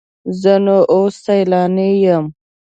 [0.41, 2.25] زه نو اوس سیلانی یم.